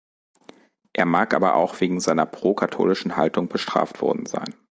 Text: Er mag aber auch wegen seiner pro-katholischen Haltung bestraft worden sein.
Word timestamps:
Er 0.93 1.05
mag 1.05 1.31
aber 1.35 1.53
auch 1.53 1.79
wegen 1.79 1.99
seiner 1.99 2.25
pro-katholischen 2.25 3.17
Haltung 3.17 3.47
bestraft 3.49 4.01
worden 4.01 4.25
sein. 4.25 4.55